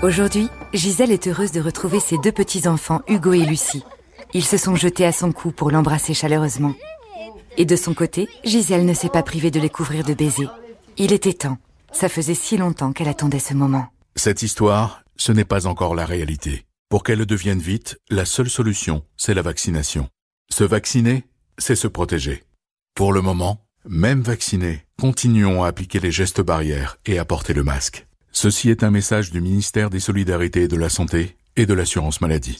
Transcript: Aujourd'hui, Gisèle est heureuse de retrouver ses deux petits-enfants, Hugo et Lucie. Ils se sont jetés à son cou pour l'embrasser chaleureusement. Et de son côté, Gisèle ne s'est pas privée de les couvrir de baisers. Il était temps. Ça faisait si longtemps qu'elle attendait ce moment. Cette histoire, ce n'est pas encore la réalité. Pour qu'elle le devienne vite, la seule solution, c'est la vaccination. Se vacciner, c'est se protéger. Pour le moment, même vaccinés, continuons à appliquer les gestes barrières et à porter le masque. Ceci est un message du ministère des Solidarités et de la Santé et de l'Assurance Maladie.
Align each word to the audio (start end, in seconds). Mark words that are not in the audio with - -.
Aujourd'hui, 0.00 0.48
Gisèle 0.72 1.10
est 1.10 1.26
heureuse 1.26 1.50
de 1.50 1.60
retrouver 1.60 1.98
ses 1.98 2.18
deux 2.18 2.30
petits-enfants, 2.30 3.02
Hugo 3.08 3.32
et 3.32 3.44
Lucie. 3.44 3.82
Ils 4.32 4.44
se 4.44 4.56
sont 4.56 4.76
jetés 4.76 5.04
à 5.04 5.10
son 5.10 5.32
cou 5.32 5.50
pour 5.50 5.72
l'embrasser 5.72 6.14
chaleureusement. 6.14 6.76
Et 7.56 7.64
de 7.64 7.74
son 7.74 7.94
côté, 7.94 8.28
Gisèle 8.44 8.86
ne 8.86 8.94
s'est 8.94 9.08
pas 9.08 9.24
privée 9.24 9.50
de 9.50 9.58
les 9.58 9.70
couvrir 9.70 10.04
de 10.04 10.14
baisers. 10.14 10.54
Il 10.98 11.12
était 11.12 11.32
temps. 11.32 11.58
Ça 11.90 12.08
faisait 12.08 12.36
si 12.36 12.56
longtemps 12.56 12.92
qu'elle 12.92 13.08
attendait 13.08 13.40
ce 13.40 13.54
moment. 13.54 13.88
Cette 14.14 14.42
histoire, 14.42 15.02
ce 15.16 15.32
n'est 15.32 15.44
pas 15.44 15.66
encore 15.66 15.96
la 15.96 16.06
réalité. 16.06 16.64
Pour 16.88 17.02
qu'elle 17.02 17.18
le 17.18 17.26
devienne 17.26 17.58
vite, 17.58 17.98
la 18.08 18.24
seule 18.24 18.50
solution, 18.50 19.02
c'est 19.16 19.34
la 19.34 19.42
vaccination. 19.42 20.08
Se 20.48 20.62
vacciner, 20.62 21.24
c'est 21.58 21.74
se 21.74 21.88
protéger. 21.88 22.44
Pour 22.94 23.12
le 23.12 23.20
moment, 23.20 23.64
même 23.84 24.20
vaccinés, 24.20 24.84
continuons 25.00 25.64
à 25.64 25.66
appliquer 25.66 25.98
les 25.98 26.12
gestes 26.12 26.40
barrières 26.40 26.98
et 27.04 27.18
à 27.18 27.24
porter 27.24 27.52
le 27.52 27.64
masque. 27.64 28.07
Ceci 28.40 28.70
est 28.70 28.84
un 28.84 28.92
message 28.92 29.32
du 29.32 29.40
ministère 29.40 29.90
des 29.90 29.98
Solidarités 29.98 30.62
et 30.62 30.68
de 30.68 30.76
la 30.76 30.88
Santé 30.88 31.34
et 31.56 31.66
de 31.66 31.74
l'Assurance 31.74 32.20
Maladie. 32.20 32.56